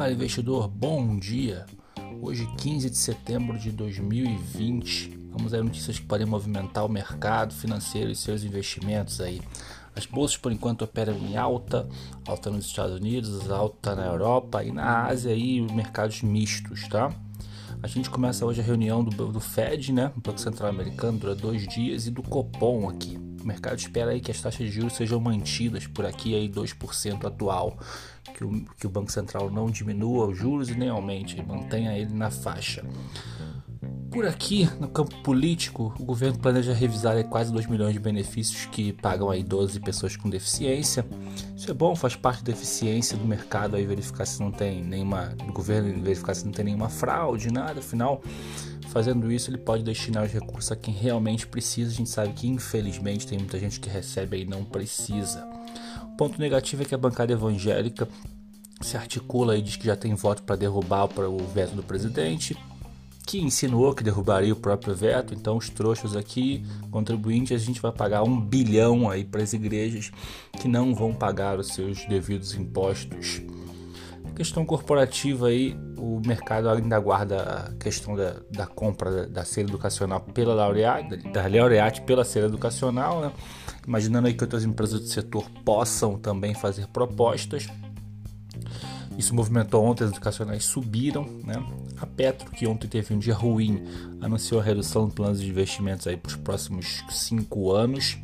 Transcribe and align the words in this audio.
Fala 0.00 0.12
investidor, 0.12 0.66
bom 0.66 1.18
dia. 1.18 1.66
Hoje 2.22 2.48
15 2.56 2.88
de 2.88 2.96
setembro 2.96 3.58
de 3.58 3.70
2020. 3.70 5.28
Vamos 5.30 5.52
a 5.52 5.62
notícias 5.62 5.98
que 5.98 6.06
podem 6.06 6.26
movimentar 6.26 6.86
o 6.86 6.88
mercado 6.88 7.52
financeiro 7.52 8.10
e 8.10 8.16
seus 8.16 8.42
investimentos 8.42 9.20
aí. 9.20 9.42
As 9.94 10.06
bolsas 10.06 10.38
por 10.38 10.52
enquanto 10.52 10.86
operam 10.86 11.12
em 11.18 11.36
alta, 11.36 11.86
alta 12.26 12.50
nos 12.50 12.64
Estados 12.64 12.96
Unidos, 12.96 13.50
alta 13.50 13.94
na 13.94 14.06
Europa 14.06 14.64
e 14.64 14.72
na 14.72 15.04
Ásia 15.04 15.32
aí 15.32 15.60
mercados 15.70 16.22
mistos, 16.22 16.88
tá? 16.88 17.12
A 17.82 17.86
gente 17.86 18.08
começa 18.08 18.46
hoje 18.46 18.62
a 18.62 18.64
reunião 18.64 19.04
do, 19.04 19.30
do 19.30 19.38
Fed, 19.38 19.92
né, 19.92 20.10
Banco 20.16 20.40
Central 20.40 20.70
Americano, 20.70 21.18
dura 21.18 21.34
dois 21.34 21.68
dias, 21.68 22.06
e 22.06 22.10
do 22.10 22.22
Copom 22.22 22.88
aqui. 22.88 23.18
O 23.40 23.46
mercado 23.46 23.78
espera 23.78 24.10
aí 24.10 24.20
que 24.20 24.30
as 24.30 24.40
taxas 24.40 24.66
de 24.66 24.70
juros 24.70 24.94
sejam 24.94 25.18
mantidas 25.20 25.86
por 25.86 26.04
aqui 26.04 26.34
aí 26.34 26.48
2% 26.48 27.24
atual, 27.24 27.78
que 28.34 28.44
o, 28.44 28.64
que 28.78 28.86
o 28.86 28.90
Banco 28.90 29.10
Central 29.10 29.50
não 29.50 29.70
diminua 29.70 30.26
os 30.26 30.38
juros 30.38 30.68
e 30.68 30.74
nem 30.74 30.88
aumente, 30.88 31.42
mantenha 31.42 31.96
ele 31.96 32.12
na 32.12 32.30
faixa. 32.30 32.84
Por 34.10 34.26
aqui, 34.26 34.68
no 34.80 34.88
campo 34.88 35.16
político, 35.22 35.94
o 35.98 36.04
governo 36.04 36.38
planeja 36.38 36.74
revisar 36.74 37.22
quase 37.28 37.52
2 37.52 37.66
milhões 37.66 37.92
de 37.92 38.00
benefícios 38.00 38.66
que 38.66 38.92
pagam 38.92 39.30
aí 39.30 39.42
12 39.42 39.78
pessoas 39.80 40.16
com 40.16 40.28
deficiência. 40.28 41.06
É 41.70 41.74
bom, 41.74 41.94
faz 41.94 42.16
parte 42.16 42.42
da 42.42 42.50
eficiência 42.50 43.16
do 43.16 43.24
mercado 43.24 43.76
aí 43.76 43.86
verificar 43.86 44.26
se 44.26 44.40
não 44.40 44.50
tem 44.50 44.82
nenhuma 44.82 45.26
do 45.26 45.52
governo 45.52 46.02
verificar 46.02 46.34
se 46.34 46.44
não 46.44 46.50
tem 46.50 46.64
nenhuma 46.64 46.88
fraude, 46.88 47.52
nada, 47.52 47.78
afinal, 47.78 48.20
fazendo 48.88 49.30
isso 49.30 49.50
ele 49.50 49.58
pode 49.58 49.84
destinar 49.84 50.24
os 50.24 50.32
recursos 50.32 50.72
a 50.72 50.76
quem 50.76 50.92
realmente 50.92 51.46
precisa. 51.46 51.92
A 51.92 51.94
gente 51.94 52.10
sabe 52.10 52.32
que 52.32 52.48
infelizmente 52.48 53.24
tem 53.24 53.38
muita 53.38 53.56
gente 53.56 53.78
que 53.78 53.88
recebe 53.88 54.42
e 54.42 54.44
não 54.44 54.64
precisa. 54.64 55.48
O 56.02 56.16
ponto 56.16 56.40
negativo 56.40 56.82
é 56.82 56.84
que 56.84 56.94
a 56.94 56.98
bancada 56.98 57.32
evangélica 57.32 58.08
se 58.80 58.96
articula 58.96 59.56
e 59.56 59.62
diz 59.62 59.76
que 59.76 59.86
já 59.86 59.94
tem 59.94 60.12
voto 60.14 60.42
para 60.42 60.56
derrubar 60.56 61.04
o 61.04 61.38
veto 61.46 61.76
do 61.76 61.84
presidente 61.84 62.56
que 63.30 63.40
insinuou 63.40 63.94
que 63.94 64.02
derrubaria 64.02 64.52
o 64.52 64.56
próprio 64.56 64.92
veto. 64.92 65.32
Então, 65.32 65.56
os 65.56 65.70
trouxas 65.70 66.16
aqui, 66.16 66.64
contribuintes, 66.90 67.62
a 67.62 67.64
gente 67.64 67.80
vai 67.80 67.92
pagar 67.92 68.24
um 68.24 68.40
bilhão 68.40 69.08
aí 69.08 69.24
para 69.24 69.40
as 69.40 69.52
igrejas 69.52 70.10
que 70.60 70.66
não 70.66 70.92
vão 70.92 71.14
pagar 71.14 71.56
os 71.56 71.68
seus 71.68 72.04
devidos 72.06 72.56
impostos. 72.56 73.40
Questão 74.34 74.66
corporativa 74.66 75.46
aí, 75.46 75.78
o 75.96 76.20
mercado 76.26 76.68
ainda 76.70 76.96
aguarda 76.96 77.42
a 77.42 77.72
questão 77.74 78.16
da, 78.16 78.34
da 78.50 78.66
compra 78.66 79.28
da, 79.28 79.44
da 79.44 79.60
educacional 79.60 80.22
pela 80.22 80.52
Laureate, 80.52 81.18
da 81.28 81.46
Laureate 81.46 82.00
pela 82.02 82.24
cera 82.24 82.46
educacional, 82.46 83.20
né? 83.20 83.32
Imaginando 83.86 84.26
aí 84.26 84.34
que 84.34 84.42
outras 84.42 84.64
empresas 84.64 85.00
do 85.00 85.06
setor 85.06 85.48
possam 85.64 86.18
também 86.18 86.52
fazer 86.52 86.88
propostas. 86.88 87.68
Isso 89.18 89.34
movimentou 89.34 89.84
ontem, 89.84 90.04
as 90.04 90.10
educacionais 90.10 90.64
subiram. 90.64 91.24
Né? 91.44 91.54
A 92.00 92.06
Petro, 92.06 92.50
que 92.50 92.66
ontem 92.66 92.88
teve 92.88 93.14
um 93.14 93.18
dia 93.18 93.34
ruim, 93.34 93.82
anunciou 94.20 94.60
a 94.60 94.64
redução 94.64 95.08
de 95.08 95.14
planos 95.14 95.40
de 95.40 95.48
investimentos 95.48 96.04
para 96.04 96.28
os 96.28 96.36
próximos 96.36 97.04
cinco 97.10 97.72
anos. 97.72 98.16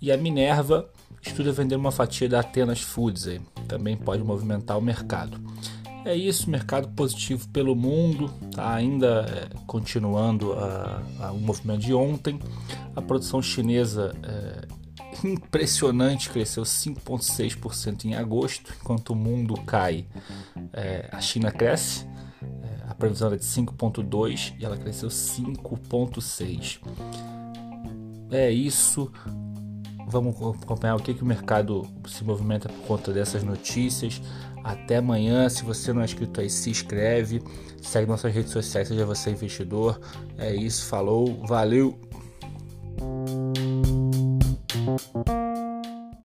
E 0.00 0.10
a 0.12 0.16
Minerva 0.16 0.88
estuda 1.22 1.52
vender 1.52 1.76
uma 1.76 1.92
fatia 1.92 2.28
da 2.28 2.40
Atenas 2.40 2.80
Foods, 2.80 3.28
aí. 3.28 3.40
também 3.68 3.96
pode 3.96 4.22
movimentar 4.22 4.76
o 4.76 4.82
mercado. 4.82 5.40
É 6.04 6.16
isso, 6.16 6.50
mercado 6.50 6.88
positivo 6.88 7.48
pelo 7.50 7.76
mundo, 7.76 8.28
tá 8.52 8.74
ainda 8.74 9.24
é, 9.28 9.56
continuando 9.68 10.52
a, 10.52 11.00
a, 11.20 11.32
o 11.32 11.38
movimento 11.38 11.80
de 11.80 11.94
ontem. 11.94 12.40
A 12.96 13.00
produção 13.00 13.40
chinesa 13.40 14.12
é, 14.24 14.66
impressionante, 15.26 16.30
cresceu 16.30 16.62
5,6% 16.62 18.04
em 18.04 18.14
agosto, 18.14 18.72
enquanto 18.80 19.10
o 19.10 19.16
mundo 19.16 19.54
cai. 19.62 20.06
É, 20.72 21.08
a 21.12 21.20
China 21.20 21.50
cresce, 21.50 22.06
é, 22.42 22.90
a 22.90 22.94
previsão 22.94 23.28
era 23.28 23.36
de 23.36 23.44
5,2% 23.44 24.54
e 24.58 24.64
ela 24.64 24.76
cresceu 24.76 25.08
5,6%. 25.08 26.80
É 28.30 28.50
isso. 28.50 29.12
Vamos 30.08 30.36
acompanhar 30.62 30.96
o 30.96 31.02
que, 31.02 31.14
que 31.14 31.22
o 31.22 31.26
mercado 31.26 31.86
se 32.06 32.24
movimenta 32.24 32.68
por 32.68 32.86
conta 32.86 33.12
dessas 33.12 33.42
notícias. 33.42 34.20
Até 34.64 34.96
amanhã. 34.96 35.48
Se 35.48 35.64
você 35.64 35.92
não 35.92 36.02
é 36.02 36.04
inscrito 36.04 36.40
aí, 36.40 36.48
se 36.48 36.70
inscreve. 36.70 37.42
Segue 37.82 38.08
nossas 38.08 38.32
redes 38.32 38.52
sociais, 38.52 38.88
seja 38.88 39.04
você 39.04 39.30
investidor. 39.30 40.00
É 40.38 40.54
isso, 40.54 40.86
falou, 40.86 41.44
valeu! 41.46 41.98